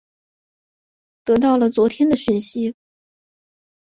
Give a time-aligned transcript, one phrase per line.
[1.23, 2.73] 得到了昨天的讯息